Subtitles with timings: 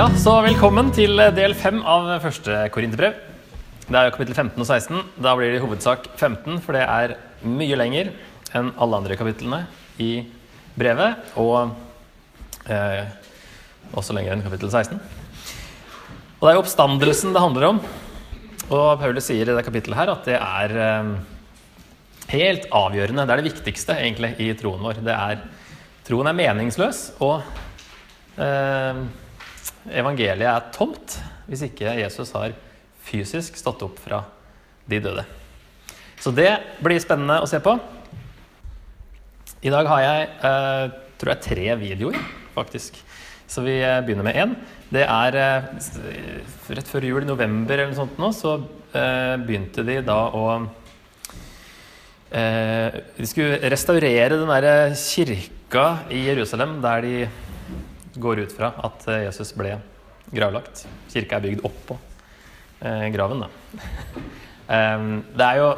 [0.00, 3.18] Ja, så velkommen til del fem av første korinterbrev.
[3.84, 5.02] Det er jo kapittel 15 og 16.
[5.20, 7.12] Da blir det i hovedsak 15, for det er
[7.44, 8.08] mye lenger
[8.56, 9.58] enn alle andre kapitlene
[10.00, 10.24] i
[10.80, 11.28] brevet.
[11.36, 11.74] Og
[12.72, 13.12] eh,
[13.92, 14.96] også lenger enn kapittel 16.
[14.96, 17.84] Og det er jo oppstandelsen det handler om.
[18.72, 21.14] Og Paulus sier i det kapittelet her at det er eh,
[22.38, 23.28] helt avgjørende.
[23.28, 25.04] Det er det viktigste egentlig i troen vår.
[25.12, 25.48] Er,
[26.08, 27.42] troen er meningsløs, og
[28.40, 29.08] eh,
[29.88, 31.16] evangeliet er tomt
[31.50, 32.52] hvis ikke Jesus har
[33.06, 34.22] fysisk stått opp fra
[34.90, 35.24] de døde.
[36.20, 36.50] Så det
[36.84, 37.74] blir spennende å se på.
[39.64, 42.18] I dag har jeg eh, tror jeg tre videoer,
[42.54, 42.98] faktisk.
[43.50, 44.52] Så vi eh, begynner med én.
[44.92, 45.70] Det er eh,
[46.76, 50.44] rett før jul, i november eller noe sånt nå, så begynte de da å
[52.30, 57.12] De skulle restaurere den derre kirka i Jerusalem der de
[58.22, 59.76] går ut fra at eh, Jesus ble
[60.30, 60.84] gravlagt.
[61.10, 61.96] Kirka er bygd oppå
[62.80, 63.50] eh, graven, da.
[65.38, 65.70] det er jo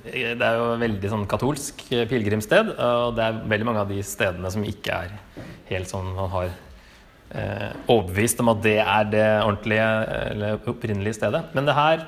[0.00, 4.48] det er jo veldig sånn katolsk pilegrimssted, og det er veldig mange av de stedene
[4.52, 5.10] som ikke er
[5.68, 9.90] helt sånn man har eh, overbevist om at det er det ordentlige
[10.30, 11.42] eller opprinnelige stedet.
[11.52, 12.06] Men det her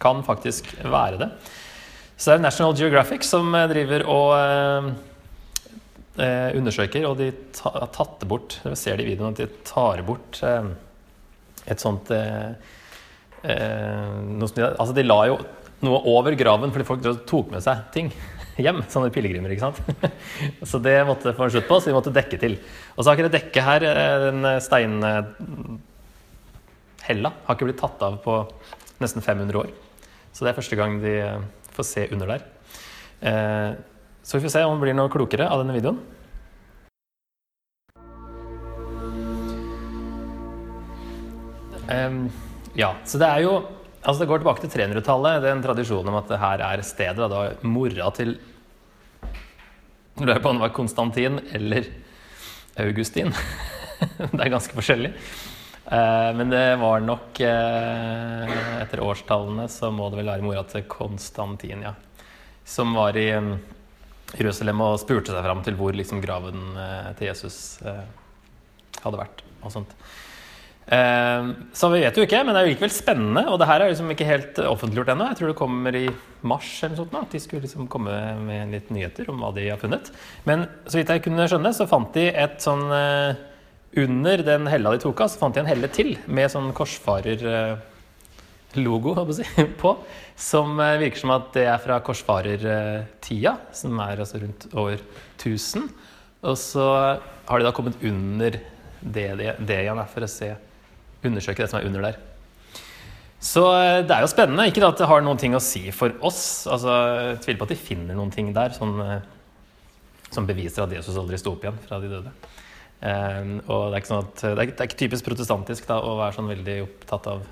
[0.00, 1.28] kan faktisk være det.
[2.16, 4.94] Så det er National Geographic som driver og
[6.20, 7.30] eh, undersøker, og de
[7.64, 10.64] har tatt det bort Dere ser det i videoen at de tar bort eh,
[11.70, 12.50] et sånt eh,
[13.44, 15.36] de, Altså, de la jo
[15.84, 18.08] noe over graven fordi folk tok med seg ting
[18.64, 18.80] hjem.
[18.88, 19.80] Sånne pilegrimer, ikke sant.
[20.70, 22.54] så det måtte få en slutt på, så de måtte dekke til.
[22.94, 23.80] Og så har ikke det dekket her,
[24.22, 25.80] den steinhella,
[27.44, 28.34] har ikke blitt tatt av på
[29.02, 29.68] nesten 500 år.
[30.32, 31.14] Så det er første gang de
[31.74, 32.42] får se under der.
[34.24, 35.98] Så vi får se om det blir noe klokere av denne videoen.
[41.84, 42.22] Um,
[42.72, 43.56] ja, så det er jo
[44.04, 46.82] Altså Det går tilbake til 300-tallet, det er en tradisjon om at det her er
[46.84, 48.34] stedet da, mora til
[50.20, 51.88] Lurer på om det var Konstantin eller
[52.78, 53.32] Augustin.
[54.36, 55.10] det er ganske forskjellig.
[55.88, 58.52] Uh, men det var nok uh,
[58.82, 61.94] Etter årstallene så må det vel være mora til Konstantin, ja.
[62.64, 63.26] Som var i
[64.38, 69.42] Jerusalem og spurte seg fram til hvor liksom, graven uh, til Jesus hadde vært.
[69.64, 69.90] og sånt.
[70.84, 73.42] Så vi vet jo ikke, men det er jo likevel spennende.
[73.48, 75.28] Og det her er liksom ikke helt offentliggjort ennå.
[75.30, 76.04] Jeg tror det kommer i
[76.44, 77.16] mars eller noe sånt.
[77.20, 78.12] At de skulle liksom komme
[78.44, 80.10] med litt nyheter om hva de har funnet.
[80.48, 82.84] Men så vidt jeg kunne skjønne, så fant de et sånn
[84.04, 86.72] Under den hella de tok av, så fant de en helle til med sånn
[88.74, 89.94] korsfarerlogo jeg, på.
[90.36, 94.98] Som virker som at det er fra korsfarertida, som er altså rundt år
[95.38, 95.88] 1000.
[96.44, 96.86] Og så
[97.48, 98.58] har de da kommet under
[99.00, 100.54] det, det, det igjen for å se
[101.24, 102.18] undersøke det som er under der.
[103.44, 103.62] Så
[104.04, 104.66] det er jo spennende.
[104.68, 106.66] Ikke at det har noen ting å si for oss.
[106.66, 106.92] altså
[107.30, 108.96] Jeg tviler på at de finner noen ting der sånn,
[110.32, 112.32] som beviser at Jesus aldri sto opp igjen fra de døde.
[113.04, 115.98] Um, og det er, ikke sånn at, det er, det er ikke typisk protestantisk da,
[116.00, 117.42] å være sånn veldig opptatt av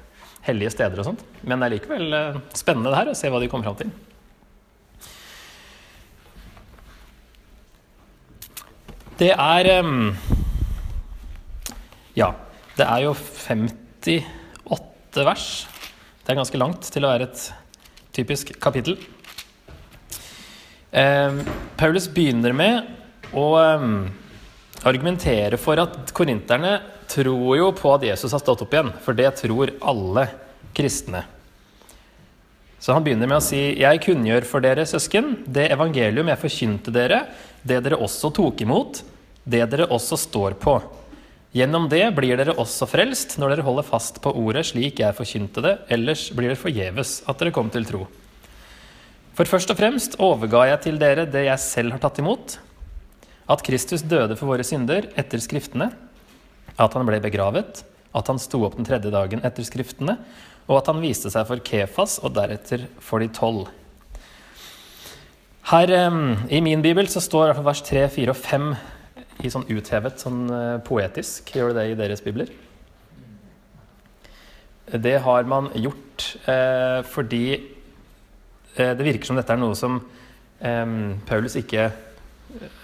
[0.46, 1.26] hellige steder og sånt.
[1.42, 2.16] Men det er likevel
[2.56, 3.92] spennende det her å se hva de kommer fram til.
[9.22, 10.16] Det er um,
[12.18, 12.32] Ja.
[12.72, 15.48] Det er jo 58 vers.
[16.24, 17.42] Det er ganske langt til å være et
[18.16, 18.96] typisk kapittel.
[20.88, 21.42] Eh,
[21.76, 22.88] Paulus begynner med
[23.36, 23.84] å eh,
[24.88, 26.78] argumentere for at korinterne
[27.12, 30.26] tror jo på at Jesus har stått opp igjen, for det tror alle
[30.76, 31.24] kristne.
[32.82, 36.90] Så han begynner med å si, 'Jeg kunngjør for dere, søsken, det evangelium jeg forkynte
[36.90, 37.28] dere,
[37.62, 39.02] det dere også tok imot,
[39.46, 40.82] det dere også står på.'
[41.52, 45.60] Gjennom det blir dere også frelst når dere holder fast på ordet slik jeg forkynte
[45.60, 48.06] det, ellers blir det forgjeves at dere kom til tro.
[49.36, 52.56] For først og fremst overga jeg til dere det jeg selv har tatt imot,
[53.52, 55.90] at Kristus døde for våre synder etter Skriftene,
[56.80, 57.82] at han ble begravet,
[58.12, 60.18] at han sto opp den tredje dagen etter Skriftene,
[60.68, 63.68] og at han viste seg for Kefas og deretter for de tolv.
[65.72, 65.92] Her
[66.50, 68.72] i min bibel så står vers 3, 4 og 5
[69.46, 70.44] i sånn uthevet, sånn
[70.86, 71.54] poetisk.
[71.54, 72.50] Gjør det det i deres bibler?
[74.92, 80.00] Det har man gjort eh, fordi eh, det virker som dette er noe som
[80.60, 80.90] eh,
[81.28, 81.86] Paulus ikke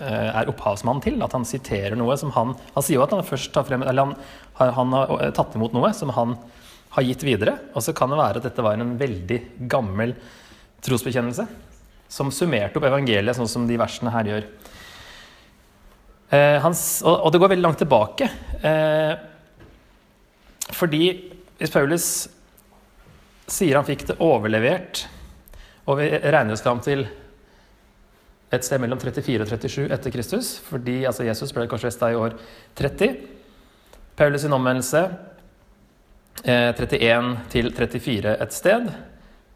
[0.01, 1.19] er opphavsmann til.
[1.25, 4.09] At han siterer noe som han Han sier jo at han først tar frem Eller
[4.09, 4.15] han,
[4.59, 6.37] han har tatt imot noe som han
[6.97, 7.57] har gitt videre.
[7.75, 10.15] Og så kan det være at dette var en veldig gammel
[10.85, 11.47] trosbekjennelse
[12.09, 14.47] som summerte opp evangeliet, sånn som de versene her gjør.
[16.29, 18.29] Eh, hans, og, og, det går veldig langt tilbake.
[18.65, 19.13] Eh,
[20.77, 21.05] fordi
[21.59, 22.09] hvis Paulus
[23.49, 25.07] sier han fikk det overlevert,
[25.89, 27.07] og vi regner oss fram til
[28.49, 32.37] et sted mellom 34 og 37 etter Kristus, fordi altså Jesus ble korsfesta i år
[32.79, 33.19] 30.
[34.19, 35.03] Paulus' sin omvendelse
[36.45, 38.89] eh, 31 til 34 et sted.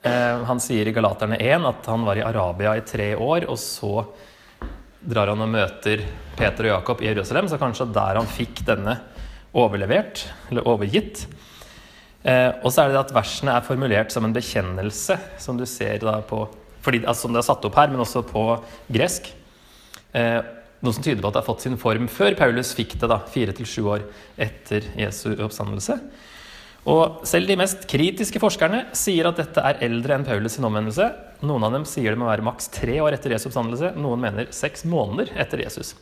[0.03, 3.59] Eh, han sier i Galaterne 1 at han var i Arabia i tre år, og
[3.61, 4.05] så
[5.03, 6.05] drar han og møter
[6.37, 8.99] Peter og Jakob i Jerusalem, så kanskje der han fikk denne
[9.57, 11.25] overlevert, eller overgitt.
[12.23, 16.05] Eh, og så er det at versene er formulert som en bekjennelse, som du ser
[16.05, 16.45] da på
[16.83, 18.43] fordi, altså, Som det er satt opp her, men også på
[18.93, 19.31] gresk.
[20.13, 20.41] Eh,
[20.83, 23.21] noe som tyder på at det har fått sin form før Paulus fikk det, da,
[23.31, 24.07] fire til sju år
[24.41, 25.99] etter Jesu oppstandelse.
[26.91, 31.07] Og selv de mest kritiske forskerne sier at dette er eldre enn Paulus' sin omvendelse.
[31.47, 33.93] Noen av dem sier det må være maks tre år etter Jesu oppstandelse.
[34.03, 35.95] Noen mener seks måneder etter Jesus.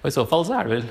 [0.00, 0.88] Og i så fall så er det vel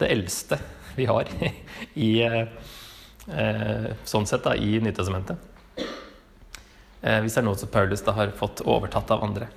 [0.00, 0.60] det eldste
[0.98, 1.32] vi har
[2.08, 5.49] i, eh, sånn sett da, i Nytestamentet.
[7.00, 9.48] Eh, hvis det er noe som Paulus da har fått overtatt av andre.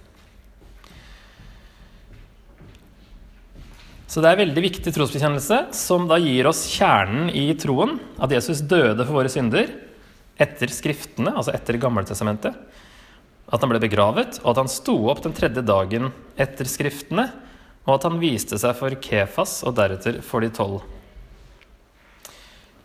[4.07, 7.97] Så det er en veldig viktig trosbekjennelse som da gir oss kjernen i troen.
[8.21, 9.71] At Jesus døde for våre synder
[10.41, 12.53] etter Skriftene, altså etter Gammeltestamentet.
[13.53, 17.25] At han ble begravet, og at han sto opp den tredje dagen etter Skriftene.
[17.87, 20.83] Og at han viste seg for Kefas og deretter for de tolv.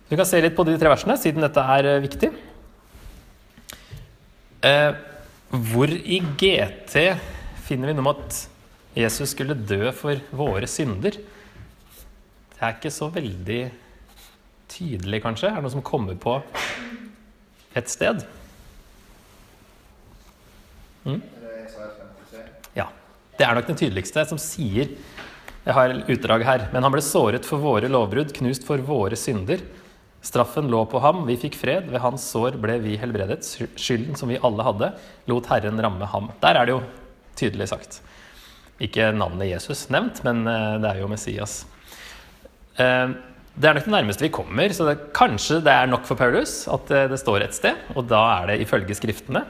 [0.08, 2.32] Vi kan se litt på de tre versene, siden dette er eh, viktig.
[4.58, 4.92] Eh,
[5.70, 6.94] hvor i GT
[7.68, 8.38] finner vi noe om at
[8.98, 11.14] Jesus skulle dø for våre synder?
[11.14, 13.60] Det er ikke så veldig
[14.68, 15.52] tydelig, kanskje.
[15.52, 16.40] Er det noe som kommer på
[17.78, 18.24] et sted?
[21.06, 21.22] Mm?
[22.74, 22.88] Ja.
[23.38, 24.90] Det er nok den tydeligste, som sier
[25.68, 26.66] Jeg har utdrag her.
[26.72, 29.62] Men han ble såret for våre lovbrudd, knust for våre synder.
[30.28, 31.86] Straffen lå på ham, vi fikk fred.
[31.88, 33.40] Ved hans sår ble vi helbredet.
[33.80, 34.90] Skylden som vi alle hadde,
[35.30, 36.28] lot Herren ramme ham.
[36.42, 36.82] Der er det jo
[37.38, 38.00] tydelig sagt.
[38.82, 41.62] Ikke navnet Jesus nevnt, men eh, det er jo Messias.
[42.76, 43.14] Eh,
[43.58, 46.60] det er nok det nærmeste vi kommer, så det, kanskje det er nok for Paulus
[46.70, 49.42] at det, det står et sted, og da er det ifølge Skriftene.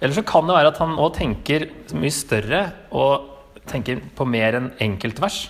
[0.00, 1.66] Eller så kan det være at han òg tenker
[1.98, 2.62] mye større
[2.94, 3.26] og
[3.68, 5.48] tenker på mer enn enkeltvers.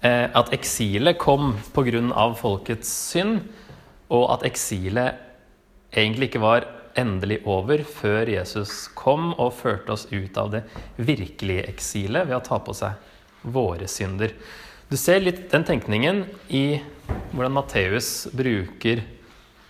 [0.00, 2.34] Eh, at eksilet kom pga.
[2.38, 3.40] folkets synd,
[4.08, 5.18] og at eksilet
[5.92, 6.66] egentlig ikke var
[6.98, 10.62] endelig over før Jesus kom og førte oss ut av det
[10.96, 12.94] virkelige eksilet ved å ta på seg
[13.42, 14.32] våre synder.
[14.88, 16.80] Du ser litt den tenkningen i
[17.34, 19.02] hvordan Matteus bruker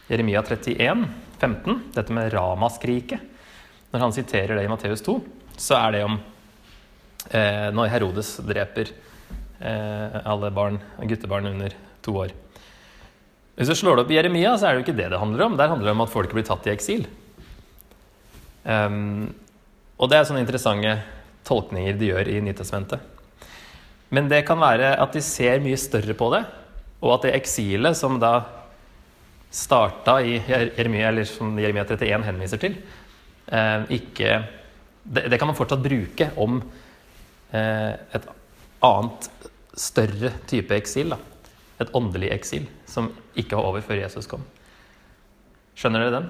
[0.08, 1.08] Jeremia 31,
[1.40, 3.20] 15, dette med ramaskriket.
[3.90, 5.18] Når han siterer det i Matteus 2,
[5.56, 6.16] så er det om
[7.32, 9.07] eh, når Herodes dreper eh,
[9.58, 11.72] alle barn, guttebarn under
[12.04, 12.34] to år.
[13.58, 15.48] Hvis du slår det opp i Jeremia, så er det jo ikke det det handler
[15.48, 15.56] om.
[15.58, 17.08] Der handler det om at folk blir tatt i eksil.
[18.62, 19.32] Um,
[19.98, 20.92] og det er sånne interessante
[21.48, 23.02] tolkninger de gjør i Nytestamentet.
[24.14, 26.44] Men det kan være at de ser mye større på det,
[27.02, 28.32] og at det eksilet som da
[29.50, 32.78] starta i Jeremia, eller som Jeremia 31 henviser til,
[33.50, 34.38] eh, ikke
[35.02, 36.60] det, det, kan man fortsatt bruke om
[37.50, 38.30] eh, et
[38.84, 39.30] annet
[39.78, 41.14] større type eksil.
[41.14, 41.18] Da.
[41.82, 44.44] Et åndelig eksil som ikke var over før Jesus kom.
[45.78, 46.28] Skjønner dere den?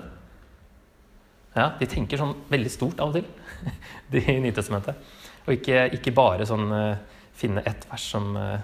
[1.57, 3.29] Ja, De tenker sånn veldig stort av og til,
[4.13, 4.99] de i Nytestamentet.
[5.47, 8.59] Og ikke, ikke bare sånn uh, finne ett vers som, uh,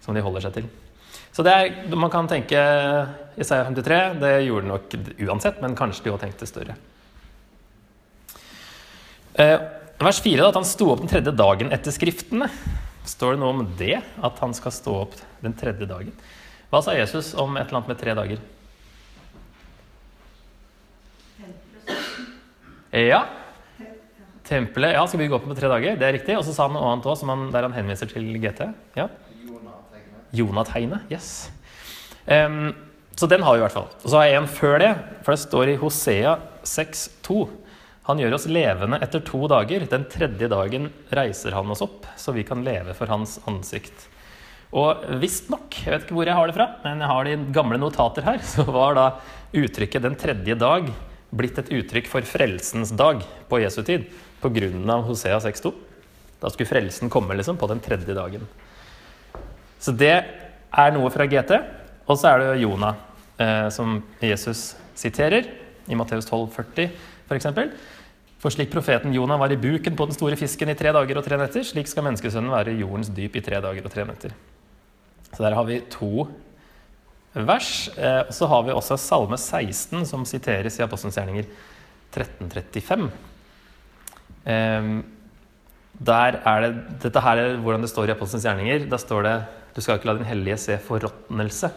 [0.00, 0.68] som, de holder seg til.
[1.36, 2.58] Så det er, man kan tenke
[3.38, 4.96] Isaiah 53, det gjorde de nok
[5.28, 6.78] uansett, men kanskje de òg tenkte større.
[9.38, 9.58] Uh,
[10.00, 12.48] vers 4, da, at han sto opp den tredje dagen etter Skriftene.
[13.08, 13.96] Står det noe om det?
[14.24, 16.12] At han skal stå opp den tredje dagen?
[16.68, 18.42] Hva sa Jesus om et eller annet med tre dager?
[22.92, 23.22] Ja.
[24.48, 25.96] Tempelet ja, skal bygge opp på tre dager.
[26.00, 26.36] Det er riktig.
[26.36, 27.24] Og så sa han noe annet òg,
[27.54, 28.68] der han henviser til GT.
[28.96, 29.08] Ja.
[30.36, 31.08] Jonategnet.
[31.12, 31.48] Yes.
[32.28, 32.74] Um,
[33.16, 33.88] så den har vi i hvert fall.
[34.02, 34.92] Og så har jeg en før det,
[35.24, 36.36] for det står i Hosea
[36.68, 37.40] 6,2.
[38.08, 39.82] Han gjør oss levende etter to dager.
[39.84, 44.06] Den tredje dagen reiser han oss opp, så vi kan leve for hans ansikt.
[44.72, 47.80] Og visstnok, jeg vet ikke hvor jeg har det fra, men jeg har de gamle
[47.80, 49.06] notater her, så var da
[49.52, 50.88] uttrykket 'den tredje dag'
[51.36, 54.08] blitt et uttrykk for frelsens dag på Jesu tid
[54.40, 55.02] pga.
[55.04, 55.74] Hosea 6,2.
[56.40, 58.48] Da skulle frelsen komme liksom på den tredje dagen.
[59.78, 60.24] Så det
[60.72, 61.60] er noe fra GT.
[62.08, 62.94] Og så er det Jonah,
[63.36, 65.44] eh, som Jesus siterer
[65.88, 66.88] i Matteus 12,40
[67.28, 67.46] f.eks.
[68.38, 71.24] For slik profeten Jonah var i buken på den store fisken i tre dager og
[71.26, 74.36] tre netter, slik skal menneskesønnen være i jordens dyp i tre dager og tre netter.
[75.32, 76.28] Så der har vi to
[77.34, 77.88] vers.
[77.98, 81.50] Eh, og så har vi også Salme 16, som siteres i Apostelens gjerninger
[82.14, 83.10] 1335.
[84.46, 84.90] Eh,
[85.98, 88.88] der er det, Dette her er hvordan det står i Apostelens gjerninger.
[88.90, 89.36] Da står det
[89.74, 91.70] du skal ikke la din hellige se forråtnelse.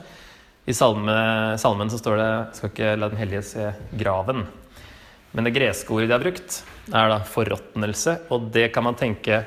[0.69, 1.13] I salme,
[1.61, 4.45] salmen så står det skal ikke la den hellige se graven.
[5.31, 6.57] Men det greske ordet de har brukt,
[6.91, 8.17] er da forråtnelse.
[8.33, 9.43] Og det kan man tenke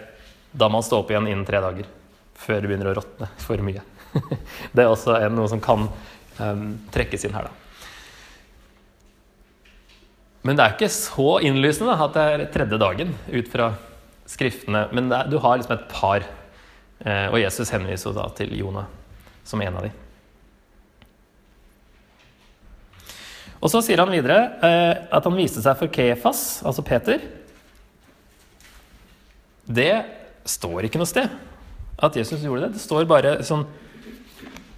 [0.54, 1.88] da man står opp igjen innen tre dager.
[2.38, 3.82] Før det begynner å råtne for mye.
[4.74, 5.88] Det er også noe som kan
[6.38, 6.64] um,
[6.94, 7.60] trekkes inn her, da.
[10.44, 13.70] Men det er ikke så innlysende da, at det er tredje dagen ut fra
[14.28, 14.82] skriftene.
[14.92, 16.26] Men er, du har liksom et par.
[17.00, 18.84] Eh, og Jesus henviser da til Jonah
[19.44, 19.92] som en av de.
[23.64, 27.22] Og så sier han videre eh, at han viste seg for Kefas, altså Peter.
[29.64, 29.94] Det
[30.44, 31.32] står ikke noe sted
[32.04, 32.74] at Jesus gjorde det.
[32.76, 33.64] Det står bare sånn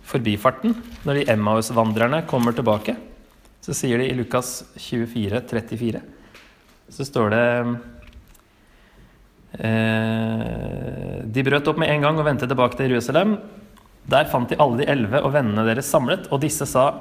[0.06, 2.94] forbifarten, når de Emmaus-vandrerne kommer tilbake,
[3.64, 6.02] så sier de i Lukas 24, 34,
[6.94, 7.46] så står det
[9.66, 13.34] eh, De brøt opp med en gang og vendte tilbake til Jerusalem.
[14.06, 16.92] Der fant de alle de elleve og vennene deres samlet, og disse sa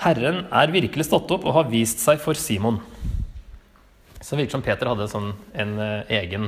[0.00, 2.78] Herren er virkelig stått opp og har vist seg for Simon.
[4.20, 6.46] Så det virker som Peter hadde sånn en eh, egen,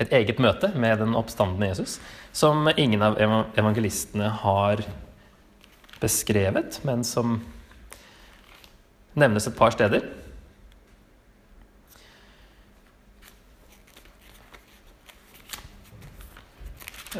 [0.00, 1.98] et eget møte med den oppstandende Jesus,
[2.32, 4.80] som ingen av evangelistene har
[6.00, 7.40] beskrevet, men som
[9.16, 10.06] nevnes et par steder.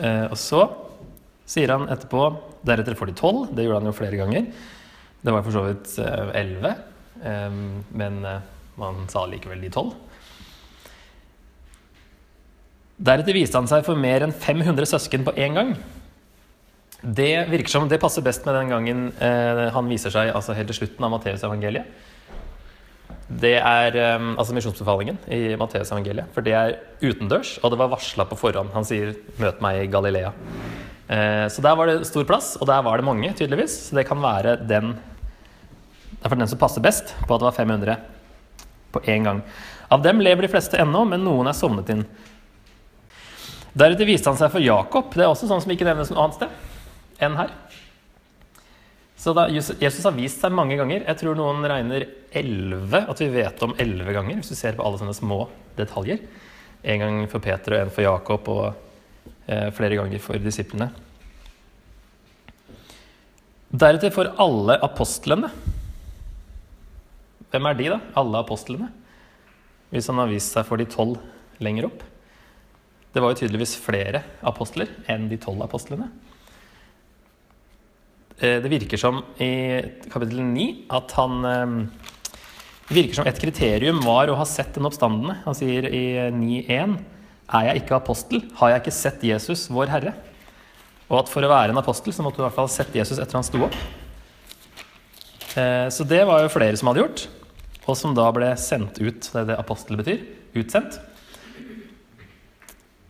[0.01, 0.65] Eh, og så
[1.49, 2.31] sier han etterpå
[2.67, 3.45] Deretter får de tolv.
[3.55, 4.49] Det gjorde han jo flere ganger.
[5.27, 6.71] Det var for så vidt eh, elleve,
[7.27, 7.55] eh,
[7.99, 8.43] men eh,
[8.79, 9.97] man sa likevel de tolv.
[12.97, 15.73] Deretter viste han seg for mer enn 500 søsken på én gang.
[17.03, 19.01] Det virker som det passer best med den gangen
[19.75, 21.91] han viser seg altså helt til slutten av Matteusevangeliet.
[23.29, 26.33] Det er altså misjonsbefalingen i Matteusevangeliet.
[26.33, 28.73] For det er utendørs, og det var varsla på forhånd.
[28.73, 30.33] Han sier 'møt meg i Galilea'.
[31.53, 33.91] Så der var det stor plass, og der var det mange, tydeligvis.
[33.91, 34.97] Så det kan være den
[36.17, 37.97] Det er for den som passer best på at det var 500
[38.93, 39.43] på én gang.
[39.93, 42.07] Av dem lever de fleste ennå, men noen er sovnet inn.
[43.77, 45.13] Deretter viste han seg for Jakob.
[45.13, 47.53] Det er også sånn som ikke nevnes noe annet sted enn her.
[49.17, 51.05] Så da, Jesus har vist seg mange ganger.
[51.07, 52.05] Jeg tror noen regner
[52.37, 55.47] elleve, at vi vet om elleve ganger, hvis du ser på alle sånne små
[55.79, 56.21] detaljer.
[56.87, 60.91] En gang for Peter og en for Jakob, og eh, flere ganger for disiplene.
[63.73, 65.51] Deretter for alle apostlene.
[67.53, 68.01] Hvem er de, da?
[68.19, 68.91] Alle apostlene?
[69.93, 71.21] Hvis han har vist seg for de tolv
[71.63, 72.03] lenger opp.
[73.15, 76.11] Det var jo tydeligvis flere apostler enn de tolv apostlene.
[78.37, 79.81] Eh, det virker som i
[80.13, 81.39] kapittel 9 at han
[82.87, 85.41] Det virker som et kriterium var å ha sett den oppstandende.
[85.43, 86.99] Han sier i 9.1.:
[87.51, 90.13] Er jeg ikke apostel, har jeg ikke sett Jesus, vår Herre.
[91.09, 92.95] Og at for å være en apostel så måtte du i hvert fall ha sett
[92.95, 93.75] Jesus etter han sto opp.
[95.57, 97.27] Eh, så det var jo flere som hadde gjort,
[97.87, 99.31] og som da ble sendt ut.
[99.33, 100.25] Det er det apostel betyr.
[100.57, 101.01] Utsendt.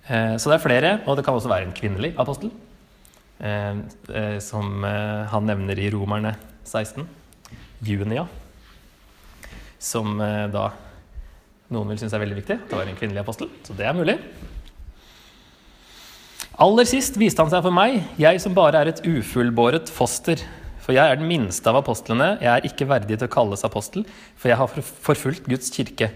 [0.06, 2.52] Så det er flere, og det kan også være en kvinnelig apostel.
[3.38, 3.76] Eh,
[4.16, 6.32] eh, som eh, han nevner i Romerne
[6.64, 7.04] 16.
[7.84, 8.26] Junia.
[9.78, 10.70] Som da
[11.70, 12.56] noen vil synes er veldig viktig.
[12.70, 14.16] Det var en kvinnelig apostel, så det er mulig.
[16.64, 20.40] Aller sist viste han seg for meg, jeg som bare er et ufullbåret foster.
[20.86, 24.04] For jeg er den minste av apostlene, jeg er ikke verdig til å kalles apostel,
[24.38, 24.70] for jeg har
[25.02, 26.12] forfulgt Guds kirke.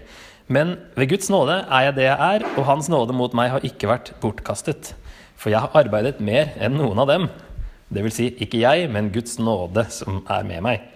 [0.51, 3.67] Men ved Guds nåde er jeg det jeg er, og Hans nåde mot meg har
[3.67, 4.93] ikke vært bortkastet.
[5.35, 7.27] For jeg har arbeidet mer enn noen av dem.
[7.91, 10.87] Det vil si, ikke jeg, men Guds nåde som er med meg.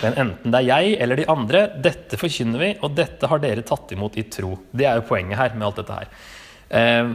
[0.00, 3.66] Men enten det er jeg eller de andre, dette forkynner vi, og dette har dere
[3.66, 4.54] tatt imot i tro.
[4.70, 6.08] Det er jo poenget her med alt dette her.
[6.78, 7.06] Eh,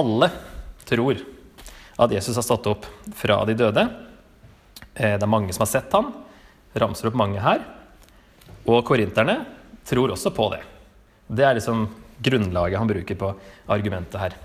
[0.00, 0.28] alle
[0.88, 1.24] tror
[2.00, 3.84] at Jesus har stått opp fra de døde.
[4.94, 6.12] Eh, det er mange som har sett ham.
[6.72, 7.64] Ramser opp mange her.
[8.64, 9.40] Og korinterne
[9.88, 10.62] tror også på det.
[11.28, 11.88] Det er liksom
[12.20, 13.34] grunnlaget han bruker på
[13.70, 14.36] argumentet her.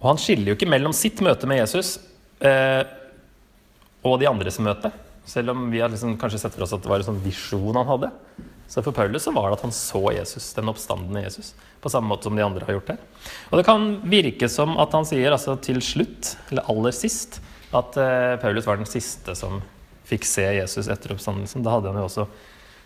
[0.00, 1.98] Og han skiller jo ikke mellom sitt møte med Jesus
[2.40, 2.80] eh,
[4.00, 4.88] og de andres møte.
[5.28, 7.76] Selv om vi har liksom kanskje sett for oss at det var en sånn visjon
[7.76, 8.08] han hadde.
[8.70, 12.06] Så for Paulus så var det at han så Jesus, den oppstandende Jesus, på samme
[12.12, 12.98] måte som de andre har gjort det.
[13.50, 17.40] Og det kan virke som at han sier altså til slutt, eller aller sist,
[17.74, 19.58] at eh, Paulus var den siste som
[20.06, 21.66] fikk se Jesus etter oppstandelsen.
[21.66, 22.28] Da hadde han jo også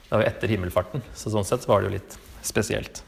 [0.05, 3.01] Det var etter himmelfarten, så sånn sett var det jo litt spesielt.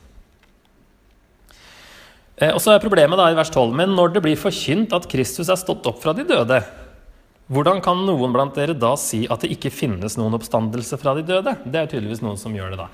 [2.37, 5.09] Eh, og så er problemet da i vers 12, men når det blir forkynt at
[5.09, 6.61] Kristus er stått opp fra de døde,
[7.47, 11.23] hvordan kan noen blant dere da si at det ikke finnes noen oppstandelse fra de
[11.27, 11.53] døde?
[11.63, 12.89] Det er tydeligvis noen som gjør det da.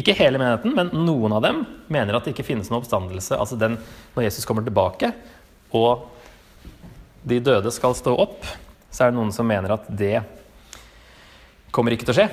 [0.00, 3.36] Ikke hele menigheten, men noen av dem mener at det ikke finnes noen oppstandelse.
[3.36, 3.76] Altså den
[4.14, 5.12] når Jesus kommer tilbake
[5.76, 6.06] og
[7.28, 8.46] de døde skal stå opp,
[8.90, 10.22] så er det noen som mener at det
[11.74, 12.28] kommer ikke til å skje.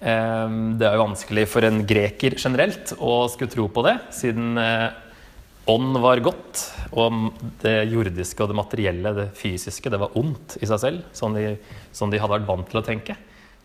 [0.00, 4.58] Eh, det er jo vanskelig for en greker generelt å skulle tro på det, siden
[4.60, 4.88] eh,
[5.70, 6.62] ånd var godt,
[6.94, 7.32] og
[7.62, 11.56] det jordiske og det materielle, det fysiske, det var ondt i seg selv, sånn de,
[11.96, 13.16] sånn de hadde vært vant til å tenke.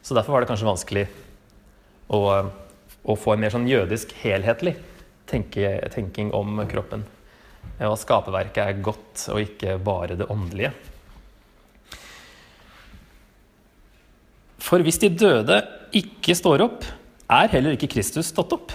[0.01, 1.05] Så derfor var det kanskje vanskelig
[2.09, 2.21] å,
[3.05, 4.75] å få en mer sånn jødisk, helhetlig
[5.29, 7.05] tenke, tenking om kroppen.
[7.85, 10.73] Og skaperverket er godt, og ikke bare det åndelige.
[14.61, 15.61] For hvis de døde
[15.97, 16.85] ikke står opp,
[17.31, 18.73] er heller ikke Kristus stått opp.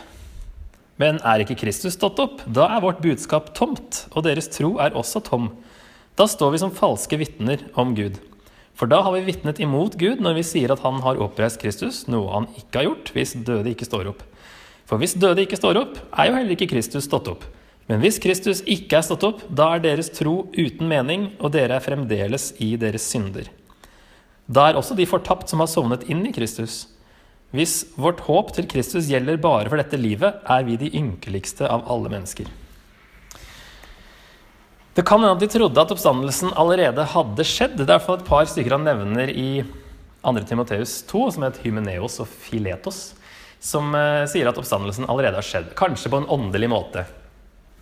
[1.00, 2.40] Men er ikke Kristus stått opp?
[2.46, 5.50] Da er vårt budskap tomt, og deres tro er også tom.
[6.16, 8.16] Da står vi som falske vitner om Gud.
[8.76, 12.04] For da har vi vitnet imot Gud når vi sier at han har oppreist Kristus,
[12.12, 14.24] noe han ikke har gjort hvis døde ikke står opp.
[14.86, 17.44] For hvis døde ikke står opp, er jo heller ikke Kristus stått opp.
[17.90, 21.78] Men hvis Kristus ikke er stått opp, da er deres tro uten mening, og dere
[21.78, 23.48] er fremdeles i deres synder.
[24.46, 26.86] Da er også de fortapt som har sovnet inn i Kristus.
[27.56, 31.86] Hvis vårt håp til Kristus gjelder bare for dette livet, er vi de ynkeligste av
[31.88, 32.50] alle mennesker.
[34.96, 37.76] Det kan hende at de trodde at oppstandelsen allerede hadde skjedd.
[37.80, 39.48] Det er i et par stykker han nevner i
[40.26, 40.32] 2.
[40.48, 43.00] Timoteus 2, som heter Hymeneos og Filetos,
[43.62, 45.72] som uh, sier at oppstandelsen allerede har skjedd.
[45.78, 47.04] Kanskje på en åndelig måte.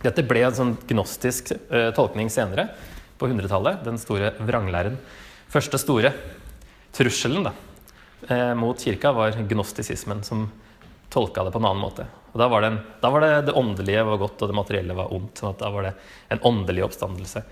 [0.03, 2.69] Dette ble en sånn gnostisk uh, tolkning senere,
[3.15, 3.79] på 100-tallet.
[3.87, 4.99] Den store vranglæren.
[5.51, 6.11] Første store
[6.95, 7.64] trusselen da, eh,
[8.57, 10.47] mot kirka var gnostisismen, som
[11.13, 12.07] tolka det på en annen måte.
[12.35, 14.95] Og da var, det, en, da var det, det åndelige var godt, og det materielle
[14.97, 15.39] var ondt.
[15.39, 15.93] sånn at Da var det
[16.33, 17.43] en åndelig oppstandelse.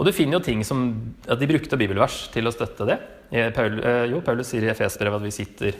[0.00, 0.84] Og du finner jo ting som
[1.28, 2.96] at De brukte bibelvers til å støtte det.
[3.54, 5.76] Paul, eh, jo, Paulus sier i Efesbrevet at vi sitter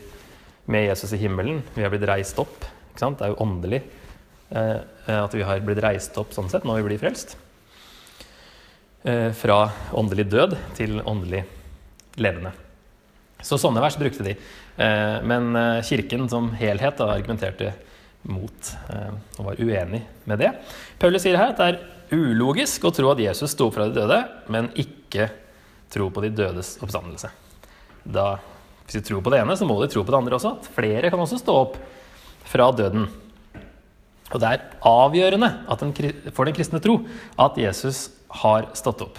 [0.70, 1.62] med Jesus i himmelen.
[1.74, 2.66] Vi har blitt reist opp.
[2.90, 3.18] Ikke sant?
[3.18, 3.80] Det er jo åndelig
[4.52, 4.80] eh,
[5.16, 7.38] at vi har blitt reist opp sånn sett når vi blir frelst.
[9.08, 9.62] Eh, fra
[9.96, 11.46] åndelig død til åndelig
[12.20, 12.52] levende.
[13.46, 14.34] Så sånne vers brukte de.
[14.76, 17.72] Eh, men eh, kirken som helhet da, argumenterte
[18.28, 20.50] mot eh, og var uenig med det.
[21.00, 21.80] Paulus sier her at det er
[22.16, 24.18] ulogisk å tro at Jesus sto fra de døde,
[24.52, 25.30] men ikke
[25.90, 27.30] tro på de dødes oppstandelse.
[28.04, 28.34] Da,
[28.84, 30.54] hvis de tror på det ene, så må de tro på det andre også.
[30.58, 31.80] At flere kan også stå opp
[32.50, 33.08] fra døden.
[34.30, 35.50] Og det er avgjørende
[35.80, 35.92] den,
[36.34, 37.00] for den kristne tro
[37.40, 38.08] at Jesus
[38.42, 39.18] har stått opp.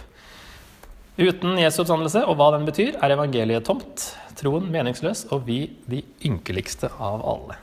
[1.19, 4.06] Uten Jesu oppstandelse og hva den betyr, er evangeliet tomt,
[4.39, 7.58] troen meningsløs og vi de ynkeligste av alle.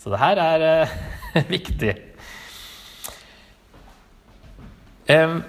[0.00, 0.94] Så det her er uh,
[1.52, 1.92] viktig.
[5.12, 5.42] Um,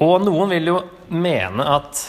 [0.00, 0.78] og noen vil jo
[1.12, 2.06] mene at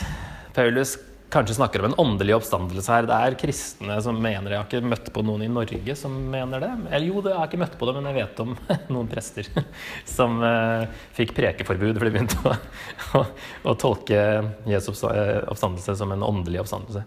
[0.55, 0.95] Paulus
[1.31, 3.07] kanskje snakker om en åndelig oppstandelse her.
[3.07, 4.55] Det er kristne som mener det.
[4.57, 6.71] Jeg har ikke møtt på noen i Norge som mener det.
[6.91, 8.53] Eller jo, jeg har ikke møtt på det, men jeg vet om
[8.95, 9.47] noen prester
[10.17, 10.83] som uh,
[11.17, 12.55] fikk prekeforbud fordi de begynte å,
[13.21, 13.25] å,
[13.71, 14.21] å, tolke
[14.69, 17.05] Jesu oppstandelse som en åndelig oppstandelse.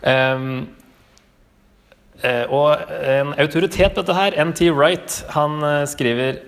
[0.00, 0.52] Um,
[2.52, 6.42] og en autoritet på dette her, NT Wright, han skriver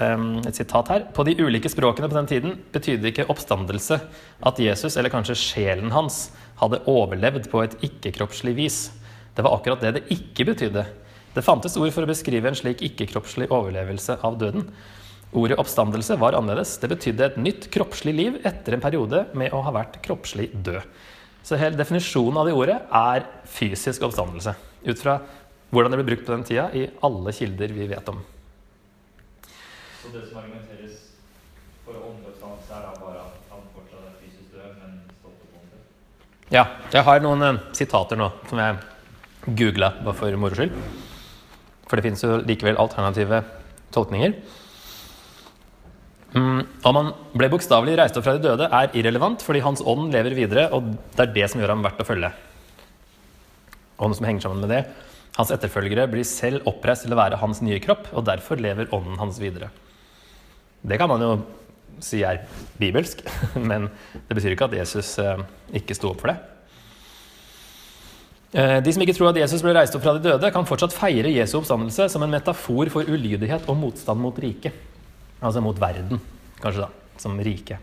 [0.00, 1.04] et sitat her.
[1.14, 3.98] På de ulike språkene på den tiden betydde ikke oppstandelse
[4.42, 8.80] at Jesus, eller kanskje sjelen hans, hadde overlevd på et ikke-kroppslig vis.
[9.36, 10.86] Det var akkurat det det ikke betydde.
[11.32, 14.66] Det fantes ord for å beskrive en slik ikke-kroppslig overlevelse av døden.
[15.32, 16.76] Ordet oppstandelse var annerledes.
[16.80, 20.82] Det betydde et nytt kroppslig liv etter en periode med å ha vært kroppslig død.
[21.42, 24.54] Så hele definisjonen av det ordet er fysisk oppstandelse.
[24.84, 25.16] Ut fra
[25.72, 28.20] hvordan det ble brukt på den tida i alle kilder vi vet om.
[30.02, 30.96] Så det som argumenteres
[31.84, 35.82] for åndeoppstandelse, er da bare at han fortsatt er fysisk død, men stoppet opp åndelig?
[36.54, 36.64] Ja.
[36.94, 38.80] Jeg har noen eh, sitater nå som jeg
[39.60, 40.74] googla bare for moro skyld.
[41.86, 43.44] For det finnes jo likevel alternative
[43.94, 44.34] tolkninger.
[46.32, 50.10] Mm, om han ble bokstavelig reist opp fra de døde, er irrelevant, fordi hans ånd
[50.14, 52.32] lever videre, og det er det som gjør ham verdt å følge.
[54.00, 54.84] Og noe som henger sammen med det,
[55.38, 59.16] Hans etterfølgere blir selv oppreist til å være hans nye kropp, og derfor lever ånden
[59.20, 59.70] hans videre.
[60.82, 61.34] Det kan man jo
[62.02, 62.42] si er
[62.80, 63.22] bibelsk,
[63.70, 63.86] men
[64.26, 65.44] det betyr ikke at Jesus eh,
[65.78, 66.38] ikke sto opp for det.
[68.52, 70.96] Eh, de som ikke tror at Jesus ble reist opp fra de døde, kan fortsatt
[70.96, 74.74] feire Jesu oppstandelse som en metafor for ulydighet og motstand mot riket.
[75.42, 76.20] Altså mot verden,
[76.62, 77.78] kanskje, da, som rike.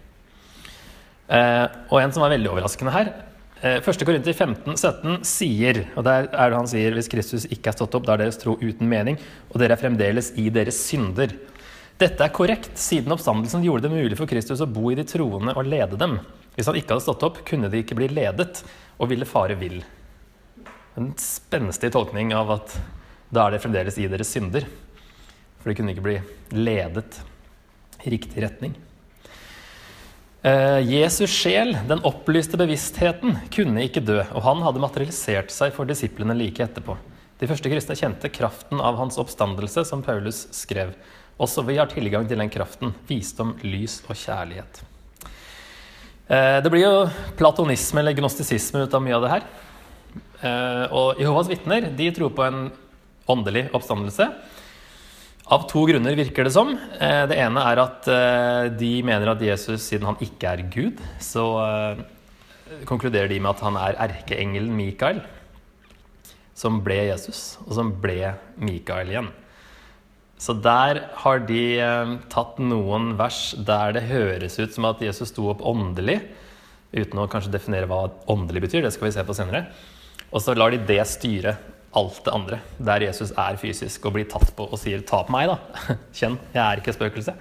[1.30, 3.12] Eh, og en som var veldig overraskende her,
[3.60, 3.84] 1.
[4.08, 7.98] Korinter 15, 17 sier, og der er det han sier hvis Kristus ikke er stått
[7.98, 9.18] opp, da er deres tro uten mening,
[9.52, 11.34] og dere er fremdeles i deres synder.
[12.00, 15.52] Dette er korrekt, siden oppstandelsen gjorde det mulig for Kristus å bo i de troende
[15.52, 16.16] og lede dem.
[16.56, 18.62] Hvis han ikke hadde stått opp, kunne de ikke bli ledet
[18.96, 19.82] og ville fare vill.
[20.96, 22.78] En spenstig tolkning av at
[23.36, 24.64] da er det fremdeles i deres synder.
[25.60, 26.16] For de kunne ikke bli
[26.56, 27.20] ledet
[28.08, 28.78] i riktig retning.
[30.40, 35.90] Eh, Jesus sjel, den opplyste bevisstheten, kunne ikke dø, og han hadde materialisert seg for
[35.90, 36.96] disiplene like etterpå.
[37.44, 40.96] De første kristne kjente kraften av hans oppstandelse, som Paulus skrev.
[41.40, 44.82] Også vi har tilgang til den kraften, visdom, lys og kjærlighet.
[46.30, 47.08] Eh, det blir jo
[47.40, 49.48] platonisme eller gnostisisme ut av mye av det her.
[50.44, 52.68] Eh, og Jehovas vitner de tror på en
[53.30, 54.28] åndelig oppstandelse.
[55.50, 56.76] Av to grunner, virker det som.
[56.76, 58.12] Eh, det ene er at
[58.78, 61.48] de mener at Jesus, siden han ikke er Gud, så
[62.86, 65.24] konkluderer de med at han er erkeengelen Mikael,
[66.54, 69.32] som ble Jesus, og som ble Mikael igjen.
[70.40, 71.64] Så der har de
[72.32, 76.22] tatt noen vers der det høres ut som at Jesus sto opp åndelig,
[76.96, 79.68] uten å kanskje definere hva åndelig betyr, det skal vi se på senere.
[80.32, 81.58] Og så lar de det styre
[82.00, 85.34] alt det andre, der Jesus er fysisk og blir tatt på og sier 'ta på
[85.34, 85.58] meg', da.
[86.18, 87.34] Kjenn, jeg er ikke spøkelse.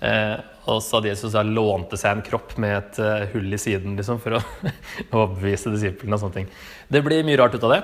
[0.00, 0.36] Eh,
[0.70, 3.96] og så hadde Jesus da lånte seg en kropp med et uh, hull i siden
[3.98, 4.42] liksom, for å
[5.16, 6.50] overbevise disiplene og sånne ting.
[6.92, 7.80] Det blir mye rart ut av det.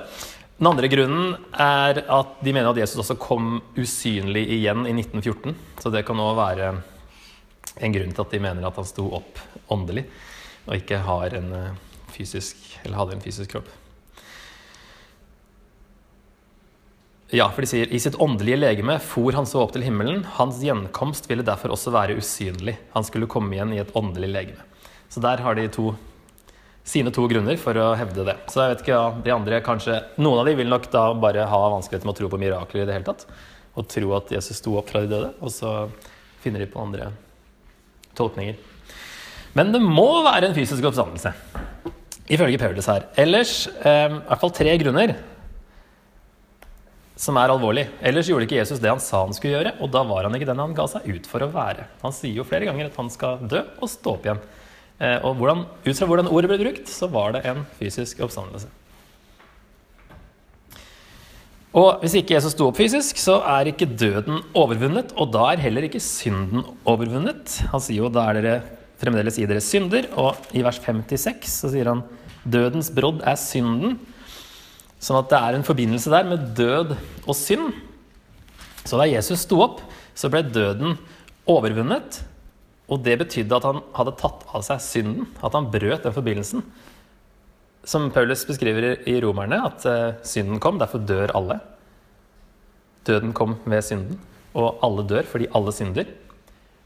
[0.55, 5.55] Den andre grunnen er at de mener at Jesus også kom usynlig igjen i 1914.
[5.83, 6.69] Så det kan òg være
[7.75, 9.41] en grunn til at de mener at han sto opp
[9.73, 10.05] åndelig
[10.65, 11.73] og ikke har en uh,
[12.15, 13.67] fysisk, eller hadde en fysisk kropp.
[17.35, 20.23] Ja, for de sier i sitt åndelige legeme for han så opp til himmelen.
[20.37, 22.77] Hans gjenkomst ville derfor også være usynlig.
[22.95, 24.65] Han skulle komme igjen i et åndelig legeme.
[25.09, 25.91] Så der har de to,
[26.85, 28.35] sine to grunner for å hevde det.
[28.51, 31.47] Så jeg vet ikke, ja, de andre kanskje, Noen av de vil nok da bare
[31.49, 33.25] ha vanskeligheter med å tro på mirakler i det hele tatt.
[33.75, 35.33] Og tro at Jesus sto opp fra de døde.
[35.41, 35.71] Og så
[36.43, 37.09] finner de på andre
[38.15, 38.59] tolkninger.
[39.57, 41.31] Men det må være en fysisk oppstandelse,
[42.27, 43.07] ifølge Paulus her.
[43.19, 45.15] Ellers eh, i hvert fall tre grunner
[47.15, 47.85] som er alvorlig.
[48.03, 50.49] Ellers gjorde ikke Jesus det han sa han skulle gjøre, og da var han ikke
[50.49, 51.87] den han ga seg ut for å være.
[52.03, 54.43] Han sier jo flere ganger at han skal dø og stå opp igjen.
[54.95, 58.69] Eh, og hvordan, ut fra hvordan ordet ble brukt, så var det en fysisk oppstandelse.
[61.75, 65.63] Og hvis ikke Jesus sto opp fysisk, så er ikke døden overvunnet, og da er
[65.65, 67.57] heller ikke synden overvunnet.
[67.73, 68.53] Han sier jo da er dere
[69.01, 72.05] fremdeles i deres synder, og i vers 56 så sier han
[72.47, 73.97] dødens brodd er synden.
[75.03, 77.75] Sånn at det er en forbindelse der med død og synd.
[78.85, 79.83] Så da Jesus sto opp,
[80.15, 80.95] så ble døden
[81.49, 82.21] overvunnet.
[82.91, 86.65] Og det betydde at han hadde tatt av seg synden, at han brøt den forbindelsen.
[87.85, 91.59] Som Paulus beskriver i Romerne, at uh, synden kom, derfor dør alle.
[93.05, 94.19] Døden kom ved synden,
[94.57, 96.09] og alle dør fordi alle synder.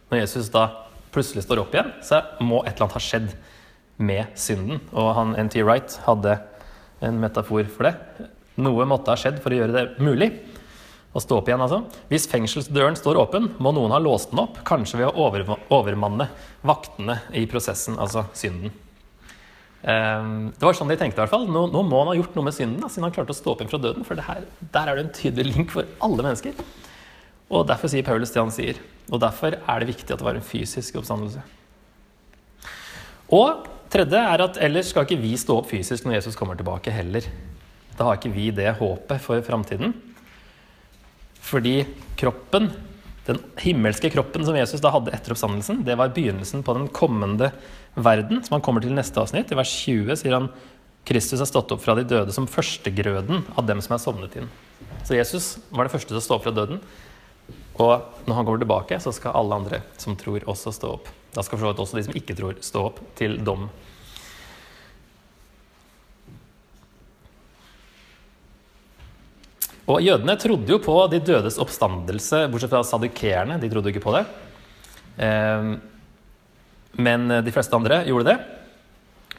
[0.09, 0.65] Når Jesus da
[1.13, 3.29] plutselig står opp igjen, så må et eller annet ha skjedd
[3.99, 4.79] med synden.
[4.95, 5.63] Og han N.T.
[5.63, 6.37] Wright hadde
[7.05, 8.27] en metafor for det.
[8.59, 10.31] Noe måtte ha skjedd for å gjøre det mulig
[11.13, 11.61] å stå opp igjen.
[11.63, 11.81] altså.
[12.11, 15.29] Hvis fengselsdøren står åpen, må noen ha låst den opp, kanskje ved å
[15.79, 16.29] overmanne
[16.65, 18.73] vaktene i prosessen, altså synden.
[19.89, 21.47] Ehm, det var sånn de tenkte i hvert fall.
[21.49, 23.53] Nå, nå må han ha gjort noe med synden, da, siden han klarte å stå
[23.53, 24.05] opp igjen fra døden.
[24.07, 24.45] For her,
[24.75, 26.61] der er det en tydelig link for alle mennesker.
[27.49, 28.77] Og derfor sier Paulus det han sier.
[29.09, 31.41] Og derfor er det viktig at det var en fysisk oppstandelse.
[33.33, 36.93] Og Tredje er at ellers skal ikke vi stå opp fysisk når Jesus kommer tilbake
[36.93, 37.25] heller.
[37.97, 39.95] Da har ikke vi det håpet for framtiden.
[41.45, 41.83] Fordi
[42.19, 42.69] kroppen,
[43.27, 47.51] den himmelske kroppen som Jesus da hadde etter oppstandelsen, det var begynnelsen på den kommende
[47.95, 49.51] verden, som han kommer til i neste avsnitt.
[49.51, 50.49] I vers 20 sier han
[51.09, 54.49] Kristus er stått opp fra de døde som førstegrøden av dem som er sovnet inn.
[55.07, 56.81] Så Jesus var det første til å stå opp fra døden.
[57.79, 61.07] Og når han kommer tilbake, så skal alle andre som tror, også stå opp.
[61.33, 63.69] Da skal for så også de som ikke tror, stå opp til dom.
[69.89, 73.57] Og Jødene trodde jo på de dødes oppstandelse, bortsett fra sadukerene.
[73.61, 74.23] De trodde jo ikke på det.
[75.25, 75.71] Ehm,
[76.99, 78.37] men de fleste andre gjorde det.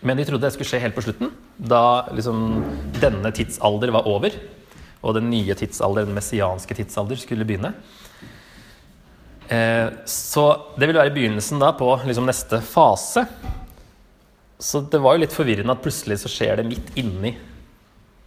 [0.03, 2.63] Men de trodde det skulle skje helt på slutten, da liksom
[3.03, 4.37] denne tidsalder var over.
[5.05, 7.75] Og den nye tidsalder, den messianske tidsalder, skulle begynne.
[9.51, 10.45] Eh, så
[10.79, 13.27] det vil være begynnelsen da på liksom neste fase.
[14.61, 17.35] Så det var jo litt forvirrende at plutselig så skjer det midt inni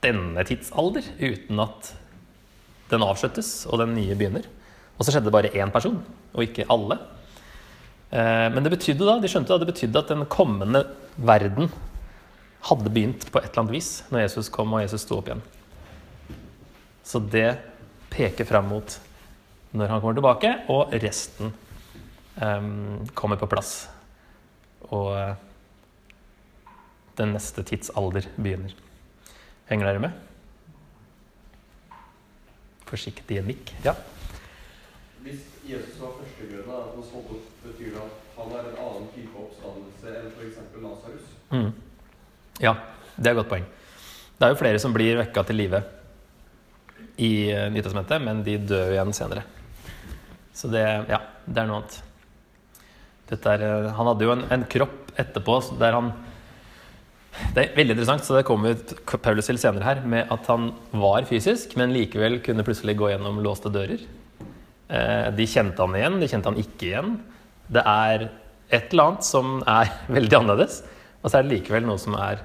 [0.03, 1.93] denne tidsalder uten at
[2.91, 4.45] den avsluttes og den nye begynner.
[4.97, 5.97] Og så skjedde det bare én person,
[6.33, 6.99] og ikke alle.
[8.13, 10.83] Eh, men det betydde da, de skjønte da, det betydde at den kommende
[11.17, 11.71] verden
[12.69, 15.41] hadde begynt på et eller annet vis når Jesus kom og Jesus sto opp igjen.
[17.03, 17.57] Så det
[18.13, 18.99] peker fram mot
[19.73, 21.49] når han kommer tilbake, og resten
[22.37, 23.87] um, kommer på plass.
[24.93, 25.33] Og uh,
[27.17, 28.75] den neste tidsalder begynner.
[29.71, 30.21] Henger dere med?
[32.93, 33.73] Forsiktige nikk.
[33.85, 33.95] Ja.
[35.23, 40.13] Hvis Jesus var førstegrønne, hos Holden, betyr det at han er en annen type oppstandelse
[40.19, 40.59] enn f.eks.
[40.83, 41.31] Lasarus?
[41.53, 41.71] Mm.
[42.61, 42.75] Ja,
[43.15, 43.65] det er et godt poeng.
[44.37, 45.79] Det er jo flere som blir vekka til live
[47.21, 49.45] i uh, Nytestamentet, men de dør igjen senere.
[50.53, 51.99] Så det, ja, det er noe annet.
[53.33, 56.11] Er, uh, han hadde jo en, en, kropp etterpå der han
[57.53, 58.79] Det er veldig interessant, så det kommer
[59.21, 63.37] Paulus til senere her, med at han var fysisk, men likevel kunne plutselig gå gjennom
[63.45, 64.01] låste dører.
[64.89, 67.13] Uh, de kjente han igjen, de kjente han ikke igjen.
[67.69, 68.25] Det er
[68.73, 70.81] et eller annet som er veldig annerledes,
[71.21, 72.41] og så er det likevel noe som er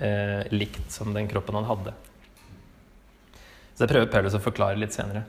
[0.00, 1.94] eh, likt som den kroppen han hadde.
[3.72, 5.22] Så det prøver Paulus å forklare litt senere.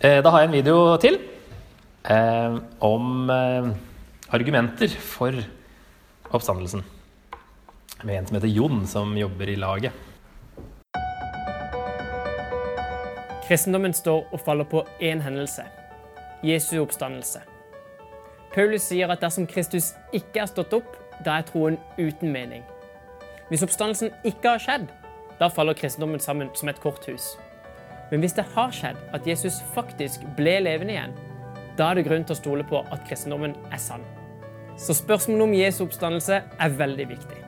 [0.00, 1.18] Eh, da har jeg en video til
[2.08, 3.68] eh, om eh,
[4.36, 5.36] argumenter for
[6.36, 6.84] oppstandelsen.
[8.04, 9.92] Med en som heter Jon, som jobber i laget.
[13.46, 15.64] Kristendommen står og faller på én hendelse
[16.44, 17.40] Jesu oppstandelse.
[18.54, 22.64] Paulus sier at dersom Kristus ikke er stått opp, da er troen uten mening.
[23.48, 24.86] Hvis oppstandelsen ikke har skjedd,
[25.40, 27.34] da faller kristendommen sammen som et korthus.
[28.10, 31.16] Men hvis det har skjedd at Jesus faktisk ble levende igjen,
[31.76, 34.04] da er det grunn til å stole på at kristendommen er sann.
[34.76, 37.38] Så spørsmålet om Jesu oppstandelse er veldig viktig.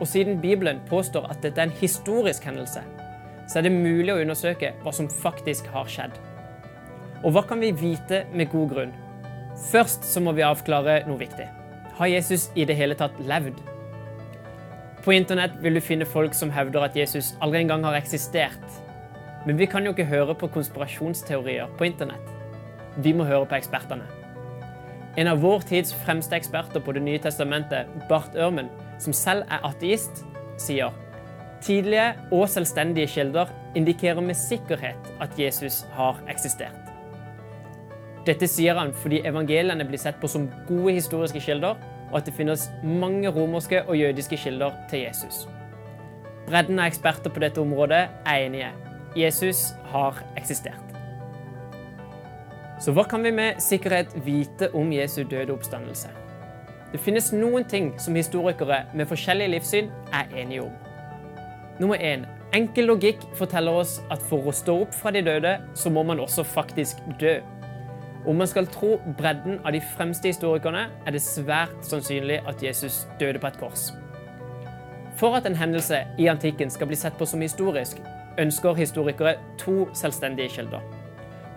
[0.00, 2.82] Og siden Bibelen påstår at dette er en historisk hendelse,
[3.48, 6.14] så er det mulig å undersøke hva som faktisk har skjedd.
[7.24, 8.94] Og hva kan vi vite med god grunn?
[9.70, 11.46] Først så må vi avklare noe viktig.
[11.98, 13.60] Har Jesus i det hele tatt levd?
[15.04, 18.64] På internett vil du finne folk som hevder at Jesus aldri engang har eksistert.
[19.44, 22.30] Men vi kan jo ikke høre på konspirasjonsteorier på internett.
[22.96, 24.23] Vi må høre på ekspertene.
[25.16, 29.62] En av vår tids fremste eksperter på Det nye testamentet, Bart Ørmen, som selv er
[29.62, 30.24] ateist,
[30.58, 30.94] sier
[31.62, 36.76] tidlige og selvstendige kilder indikerer med sikkerhet at Jesus har eksistert.
[38.26, 41.76] Dette sier han fordi evangeliene blir sett på som gode historiske kilder,
[42.10, 45.44] og at det finnes mange romerske og jødiske kilder til Jesus.
[46.48, 48.72] Bredden av eksperter på dette området er enige.
[49.16, 50.83] Jesus har eksistert.
[52.84, 56.10] Så hva kan vi med sikkerhet vite om Jesu døde oppstandelse?
[56.92, 60.74] Det finnes noen ting som historikere med forskjellig livssyn er enige om.
[61.80, 62.26] Nummer én.
[62.52, 66.20] Enkel logikk forteller oss at for å stå opp fra de døde, så må man
[66.20, 67.38] også faktisk dø.
[68.28, 73.06] Om man skal tro bredden av de fremste historikerne, er det svært sannsynlig at Jesus
[73.20, 73.86] døde på et kors.
[75.16, 78.04] For at en hendelse i antikken skal bli sett på som historisk,
[78.38, 80.84] ønsker historikere to selvstendige kilder.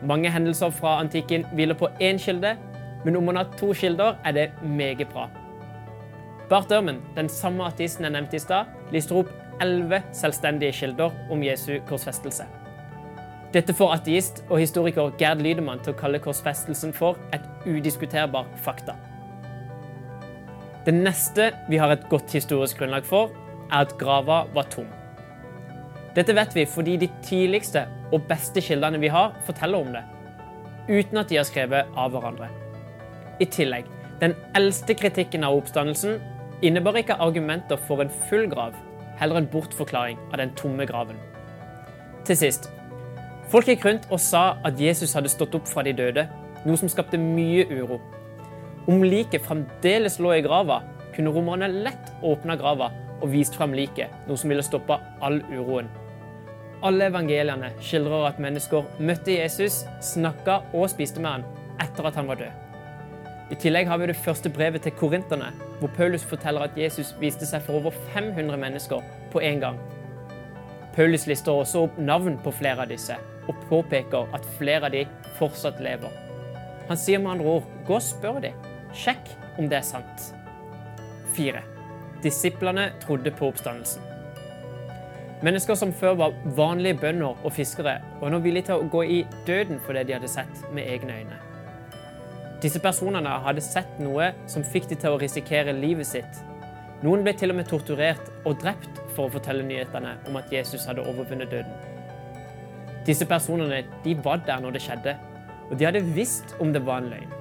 [0.05, 2.55] Mange hendelser fra antikken hviler på én kilde,
[3.05, 5.29] men om man har to kilder, er det meget bra.
[6.49, 11.43] Bart Ørmen, den samme artisten jeg nevnte i stad, lister opp elleve selvstendige kilder om
[11.43, 12.45] Jesu korsfestelse.
[13.53, 18.95] Dette får ateist og historiker Gerd Lydemann til å kalle korsfestelsen for et udiskuterbar fakta.
[20.85, 23.31] Det neste vi har et godt historisk grunnlag for,
[23.71, 24.87] er at grava var tom.
[26.15, 30.03] Dette vet vi fordi de tidligste og beste kildene vi har, forteller om det,
[30.87, 32.49] uten at de har skrevet av hverandre.
[33.43, 33.85] I tillegg,
[34.21, 36.17] den eldste kritikken av oppstandelsen
[36.65, 38.73] innebar ikke argumenter for en full grav,
[39.19, 41.19] heller en bortforklaring av den tomme graven.
[42.25, 42.71] Til sist,
[43.47, 46.25] Folk gikk rundt og sa at Jesus hadde stått opp fra de døde,
[46.67, 48.01] noe som skapte mye uro.
[48.91, 50.81] Om liket fremdeles lå i grava,
[51.15, 52.89] kunne romerne lett åpna grava
[53.21, 55.87] og vist fram liket, noe som ville stoppa all uroen.
[56.85, 61.45] Alle evangeliene skildrer at mennesker møtte Jesus, snakka og spiste med han
[61.81, 62.63] etter at han var død.
[63.49, 67.47] I tillegg har vi det første brevet til korinterne, hvor Paulus forteller at Jesus viste
[67.49, 69.01] seg for over 500 mennesker
[69.33, 69.79] på én gang.
[70.93, 73.15] Paulus lister også opp navn på flere av disse,
[73.47, 75.05] og påpeker at flere av de
[75.39, 76.11] fortsatt lever.
[76.89, 78.51] Han sier med andre ord gå og spør de.
[78.93, 80.29] Sjekk om det er sant.
[81.37, 81.63] 4.
[82.23, 84.06] Disiplene trodde på oppstandelsen.
[85.45, 89.17] Mennesker som før var vanlige bønder og fiskere, var nå villige til å gå i
[89.45, 91.37] døden for det de hadde sett med egne øyne.
[92.63, 96.41] Disse personene hadde sett noe som fikk de til å risikere livet sitt.
[97.05, 100.89] Noen ble til og med torturert og drept for å fortelle nyhetene om at Jesus
[100.89, 101.77] hadde overvunnet døden.
[103.05, 105.17] Disse personene de var der når det skjedde,
[105.69, 107.37] og de hadde visst om det var en løgn.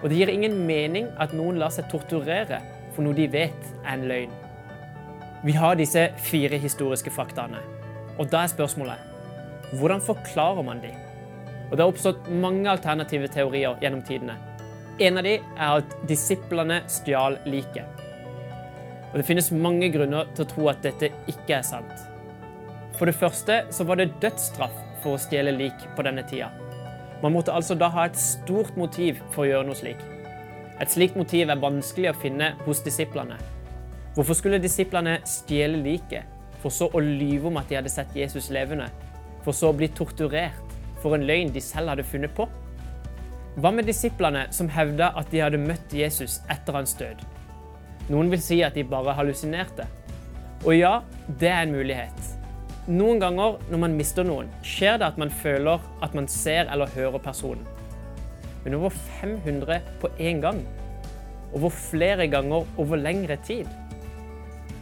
[0.00, 2.64] Og det gir ingen mening at noen lar seg torturere
[2.94, 4.44] for noe de vet er en løgn.
[5.44, 7.60] Vi har disse fire historiske faktaene,
[8.18, 9.04] og da er spørsmålet
[9.78, 10.90] hvordan forklarer man de?
[11.68, 14.38] Og Det har oppstått mange alternative teorier gjennom tidene.
[14.98, 17.84] En av de er at disiplene stjal liket.
[19.12, 21.92] Og Det finnes mange grunner til å tro at dette ikke er sant.
[22.96, 24.74] For det første så var det dødsstraff
[25.04, 26.50] for å stjele lik på denne tida.
[27.22, 30.02] Man måtte altså da ha et stort motiv for å gjøre noe slik.
[30.80, 33.38] Et slikt motiv er vanskelig å finne hos disiplene.
[34.18, 36.26] Hvorfor skulle disiplene stjele liket,
[36.58, 38.88] for så å lyve om at de hadde sett Jesus levende,
[39.44, 42.48] for så å bli torturert for en løgn de selv hadde funnet på?
[43.62, 47.22] Hva med disiplene som hevda at de hadde møtt Jesus etter hans død?
[48.10, 49.86] Noen vil si at de bare hallusinerte.
[50.66, 50.96] Og ja,
[51.38, 52.34] det er en mulighet.
[52.90, 56.90] Noen ganger når man mister noen, skjer det at man føler at man ser eller
[56.98, 57.62] hører personen.
[58.66, 60.64] Men over 500 på én gang.
[61.54, 63.70] Over flere ganger over lengre tid.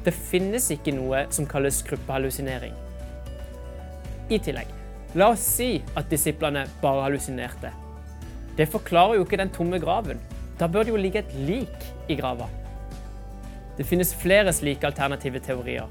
[0.06, 2.74] Det finnes ikke noe som kalles gruppehallusinering.
[4.30, 4.68] I tillegg,
[5.18, 7.72] la oss si at disiplene bare hallusinerte.
[8.56, 10.22] Det forklarer jo ikke den tomme graven.
[10.60, 12.46] Da bør det jo ligge et lik i grava.
[13.76, 15.90] Det finnes flere slike alternative teorier.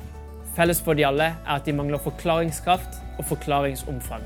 [0.55, 4.23] Felles for de alle er at de mangler forklaringskraft og forklaringsomfang.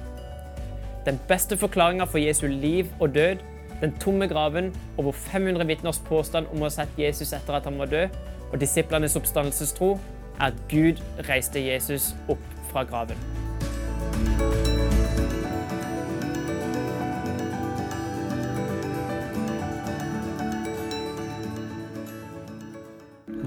[1.07, 3.41] Den beste forklaringa for Jesu liv og død,
[3.81, 7.79] den tomme graven, over 500 vitners påstand om å ha sett Jesus etter at han
[7.81, 8.19] var død,
[8.51, 9.93] og disiplenes oppstandelsestro,
[10.39, 13.19] er at Gud reiste Jesus opp fra graven.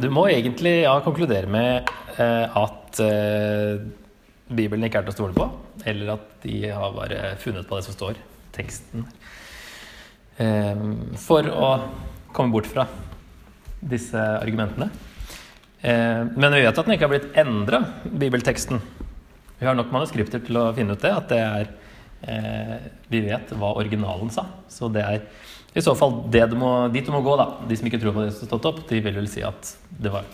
[0.03, 3.83] Du må egentlig ja, konkludere med eh, at eh,
[4.51, 5.47] Bibelen ikke er til å stole på,
[5.87, 8.19] eller at de har bare funnet på det som står
[8.57, 9.07] teksten.
[10.43, 10.83] Eh,
[11.23, 11.71] for å
[12.35, 12.89] komme bort fra
[13.83, 14.91] disse argumentene.
[15.83, 18.79] Eh, men vi vet at den ikke har blitt endra, bibelteksten.
[19.59, 21.73] Vi har nok manuskripter til å finne ut det, at det er
[22.23, 22.77] eh,
[23.11, 24.47] Vi vet hva originalen sa.
[24.71, 25.25] Så det er
[25.75, 27.49] i så fall det du må, dit du må gå, da.
[27.67, 29.75] De som ikke tror på det som har stått opp, de vil vel si at
[29.99, 30.29] det var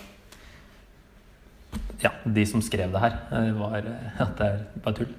[2.03, 3.81] Ja, de som skrev det her, eh, var
[4.27, 5.17] at det er bare tull.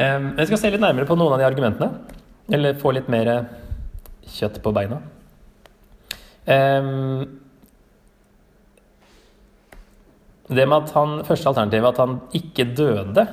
[0.00, 1.90] Jeg skal se litt nærmere på noen av de argumentene.
[2.50, 3.28] Eller få litt mer
[4.24, 5.02] kjøtt på beina.
[6.46, 7.40] Um,
[10.50, 13.26] det med at han, første alternativet, at han ikke døde,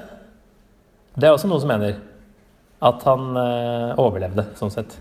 [1.17, 1.97] det er også noe som mener
[2.87, 4.99] at han uh, overlevde, sånn sett.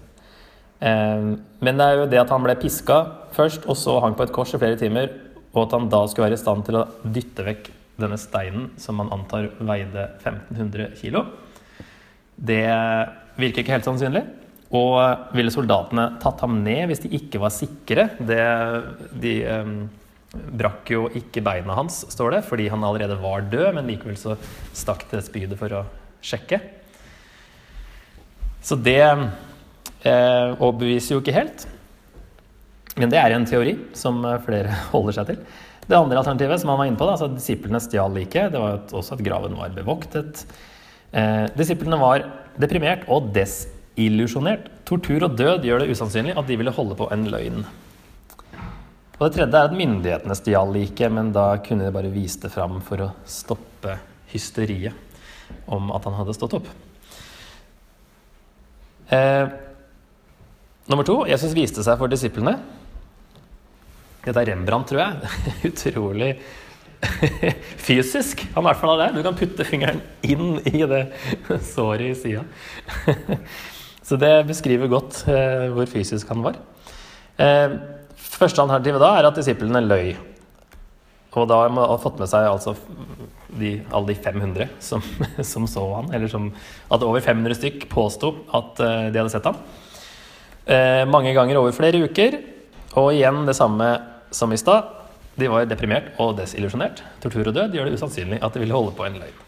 [0.81, 3.03] Um, men det er jo det at han ble piska
[3.37, 5.11] først, og så hang på et kors i flere timer,
[5.53, 8.99] og at han da skulle være i stand til å dytte vekk denne steinen som
[9.01, 11.25] man antar veide 1500 kilo,
[12.37, 12.65] det
[13.41, 14.25] virker ikke helt sannsynlig.
[14.75, 18.09] Og ville soldatene tatt ham ned hvis de ikke var sikre?
[18.19, 18.41] Det,
[19.23, 19.77] de um,
[20.59, 24.35] brakk jo ikke beina hans, står det, fordi han allerede var død, men likevel så
[24.75, 25.85] stakk det spydet for å
[26.25, 26.59] sjekke.
[28.67, 31.69] Så det eh, overbeviser jo ikke helt.
[32.97, 35.41] Men det er en teori som flere holder seg til.
[35.87, 38.81] Det andre alternativet som han var inne på, da, altså disiplene stjal liket, det var
[38.91, 40.43] også at graven var bevoktet.
[41.15, 42.27] Eh, disiplene var
[42.59, 44.71] deprimert og desillusjonert illusjonert.
[44.87, 47.65] Tortur og død gjør det usannsynlig at de ville holde på en løgn.
[49.17, 52.53] Og Det tredje er at myndighetene stjal liket, men da kunne de bare vise det
[52.53, 53.97] fram for å stoppe
[54.29, 54.93] hysteriet
[55.73, 56.69] om at han hadde stått opp.
[59.09, 59.47] Eh,
[60.91, 62.59] nummer to Jesus viste seg for disiplene.
[64.27, 65.33] Dette er Rembrandt, tror jeg.
[65.71, 66.33] Utrolig
[67.87, 68.43] fysisk.
[68.55, 69.17] Han i hvert fall har det.
[69.17, 71.07] Du kan putte fingeren inn i det
[71.73, 72.45] såret i sida.
[74.07, 76.61] Så det beskriver godt eh, hvor fysisk han var.
[77.43, 77.75] Eh,
[78.17, 80.13] første alternativet da er at disiplene løy.
[81.37, 82.73] Og da har man fått med seg altså
[83.59, 85.03] de, alle de 500 som,
[85.53, 86.49] som, så han, eller som
[86.93, 89.59] at over 500 stykk påsto at eh, de hadde sett ham.
[90.67, 92.39] Eh, mange ganger over flere uker.
[92.97, 93.91] Og igjen det samme
[94.35, 94.93] som i stad.
[95.37, 97.03] De var deprimert og desillusjonert.
[97.21, 99.43] Tortur og død gjør det usannsynlig at de ville holde på en løgn.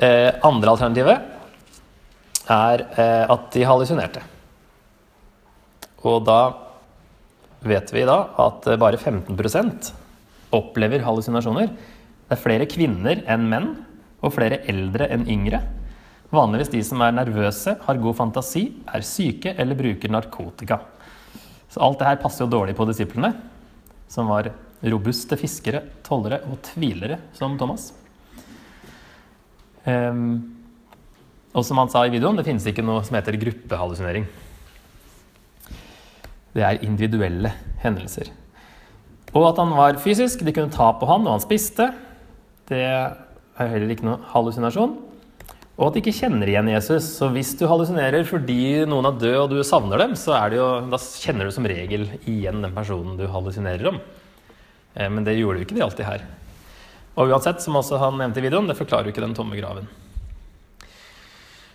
[0.00, 1.29] Eh, andre alternativet
[2.50, 4.22] er eh, at de hallusinerte.
[6.06, 6.40] Og da
[7.60, 9.36] vet vi da at eh, bare 15
[10.56, 11.70] opplever hallusinasjoner.
[11.70, 13.70] Det er flere kvinner enn menn,
[14.20, 15.62] og flere eldre enn yngre.
[16.30, 20.78] Vanligvis de som er nervøse, har god fantasi, er syke eller bruker narkotika.
[21.70, 23.32] Så alt det her passer jo dårlig på disiplene,
[24.10, 24.50] som var
[24.90, 27.90] robuste fiskere, tollere og tvilere, som Thomas.
[29.86, 30.59] Um,
[31.50, 34.26] og som han sa i videoen, det finnes ikke noe som heter gruppehallusinering.
[36.54, 38.30] Det er individuelle hendelser.
[39.34, 41.90] Og at han var fysisk, de kunne ta på han når han spiste,
[42.70, 43.14] det er
[43.58, 44.96] heller ikke noe hallusinasjon.
[45.80, 47.06] Og at de ikke kjenner igjen Jesus.
[47.16, 50.58] Så hvis du hallusinerer fordi noen er død og du savner dem, så er det
[50.60, 53.96] jo, da kjenner du som regel igjen den personen du hallusinerer om.
[54.94, 56.26] Eh, Men det gjorde jo ikke de alltid her.
[57.16, 59.88] Og uansett, som også han nevnte i videoen, det forklarer jo ikke den tomme graven.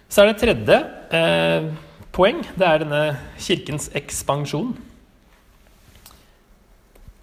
[0.10, 0.80] Så er det tredje
[1.18, 1.70] eh,
[2.16, 2.44] poeng.
[2.56, 3.04] Det er denne
[3.42, 4.76] kirkens ekspansjon.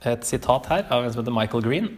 [0.09, 1.93] Et sitat her av en som heter Michael Green.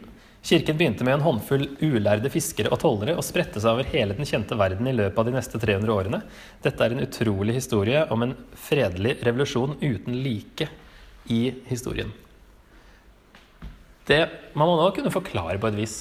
[0.44, 4.28] Kirken begynte med en håndfull ulærde fiskere og tollere og spredte seg over hele den
[4.28, 6.20] kjente verden i løpet av de neste 300 årene.
[6.64, 8.34] Dette er en utrolig historie om en
[8.66, 10.68] fredelig revolusjon uten like
[11.32, 12.12] i historien.
[14.04, 14.20] Det,
[14.52, 15.96] man må nå kunne forklare på et vis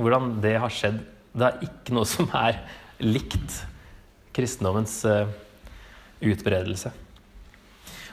[0.00, 1.02] hvordan det har skjedd.
[1.36, 2.56] Det er ikke noe som er
[3.04, 3.58] likt
[4.36, 5.30] kristendommens eh,
[6.32, 6.92] utbredelse.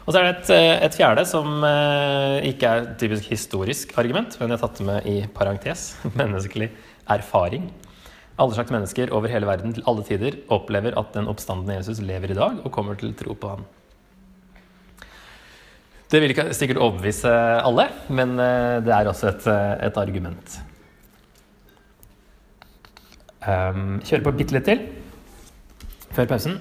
[0.05, 3.93] Og så er det et, eh, et fjerde som eh, ikke er et typisk historisk
[4.01, 5.91] argument, men jeg har tatt det med i parentes.
[6.19, 6.71] Menneskelig
[7.09, 7.69] erfaring.
[8.39, 12.31] Alle slags mennesker over hele verden til alle tider opplever at den oppstandende Jesus lever
[12.31, 13.65] i dag og kommer til tro på ham.
[16.09, 17.29] Det vil ikke sikkert overbevise
[17.61, 19.43] alle, men det er også et,
[19.85, 20.55] et argument.
[23.43, 24.81] Um, kjøre på bitte litt til
[26.19, 26.59] før pausen.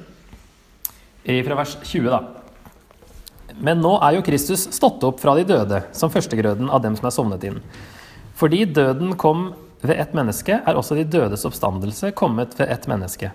[1.27, 3.59] Fra vers 20, da.
[3.59, 7.09] Men nå er jo Kristus stått opp fra de døde, som førstegrøden av dem som
[7.09, 7.59] er sovnet inn.
[8.39, 9.51] Fordi døden kom
[9.83, 13.33] ved ett menneske, er også de dødes oppstandelse kommet ved ett menneske.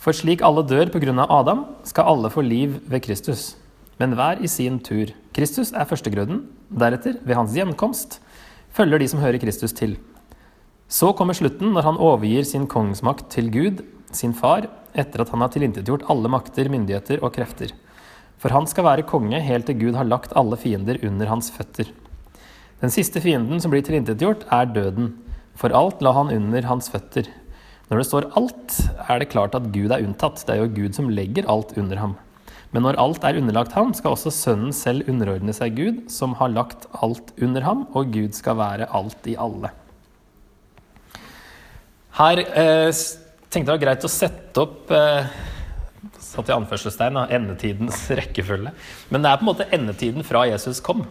[0.00, 0.92] For slik alle dør
[1.24, 3.56] av Adam, skal alle få liv ved Kristus.
[3.98, 5.10] Men hver i sin tur.
[5.32, 8.20] Kristus er førstegrøden, deretter, ved hans gjenkomst,
[8.70, 9.96] følger de som hører Kristus til.
[10.86, 13.80] Så kommer slutten når han overgir sin kongsmakt til Gud,
[14.14, 17.72] sin far, etter at han har tilintetgjort alle makter, myndigheter og krefter.
[18.38, 21.90] For han skal være konge helt til Gud har lagt alle fiender under hans føtter.
[22.82, 25.14] Den siste fienden som blir tilintetgjort, er døden.
[25.58, 27.26] For alt la han under hans føtter.
[27.88, 28.76] Når det står alt,
[29.08, 30.44] er det klart at Gud er unntatt.
[30.44, 32.14] Det er jo Gud som legger alt under ham.
[32.74, 36.52] Men når alt er underlagt ham, skal også Sønnen selv underordne seg Gud, som har
[36.52, 39.72] lagt alt under ham, og Gud skal være alt i alle.
[42.16, 42.88] Her eh,
[43.52, 45.28] tenkte jeg det var greit å sette opp eh,
[46.36, 48.72] satt i anførselstegn, da, endetidens rekkefølge.
[49.12, 51.04] Men det er på en måte endetiden fra Jesus kom.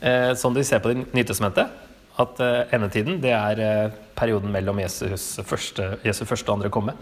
[0.00, 1.72] Eh, som de ser på det Nytestamentet,
[2.18, 6.94] at eh, endetiden det er eh, perioden mellom Jesus første, Jesu første og andre komme.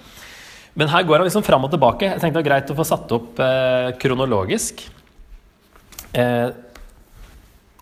[0.76, 2.08] Men her går han liksom fram og tilbake.
[2.10, 4.82] Jeg tenkte det var greit å få satt opp eh, kronologisk.
[6.16, 6.48] Eh,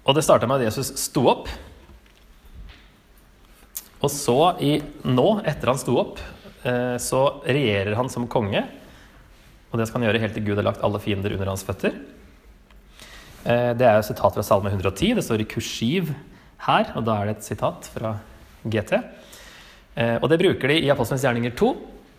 [0.04, 1.48] og det starta med at Jesus sto opp.
[4.04, 4.76] Og så, i,
[5.08, 6.18] nå, etter han sto opp,
[6.68, 8.60] eh, så regjerer han som konge.
[9.70, 11.96] Og det skal han gjøre helt til Gud har lagt alle fiender under hans føtter.
[13.44, 15.16] Eh, det er et sitat fra Salme 110.
[15.16, 16.12] Det står i kursiv
[16.66, 18.14] her, og da er det et sitat fra
[18.68, 18.94] GT.
[19.96, 21.72] Eh, og det bruker de i Apostlenes gjerninger 2,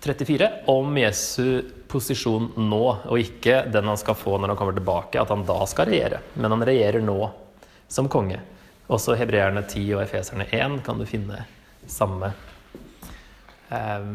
[0.05, 5.21] 34, om Jesu posisjon nå, og ikke den han skal få når han kommer tilbake,
[5.21, 6.21] at han da skal regjere.
[6.37, 7.19] Men han regjerer nå
[7.89, 8.41] som konge.
[8.89, 11.45] Også hebreerne 10 og efeserne 1 kan du finne
[11.91, 12.31] samme
[13.69, 14.07] eh,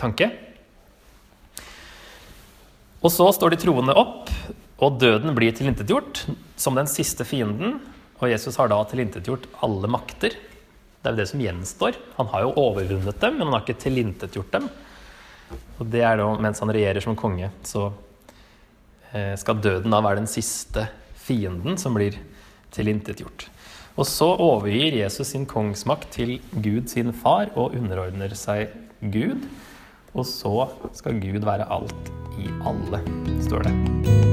[0.00, 0.30] tanke.
[2.98, 4.30] Og så står de troende opp,
[4.82, 6.24] og døden blir tilintetgjort
[6.58, 7.78] som den siste fienden.
[8.18, 10.34] Og Jesus har da tilintetgjort alle makter.
[10.34, 11.98] Det er jo det som gjenstår.
[12.16, 14.68] Han har jo overvunnet dem, men han har ikke tilintetgjort dem.
[15.78, 17.88] Og det er da mens han regjerer som konge, så
[19.14, 20.88] eh, skal døden da være den siste
[21.22, 22.18] fienden som blir
[22.74, 23.46] tilintetgjort.
[23.98, 28.70] Og så overgir Jesus sin kongsmakt til Gud sin far og underordner seg
[29.02, 29.42] Gud.
[30.14, 33.02] Og så skal Gud være alt i alle,
[33.42, 34.27] står det.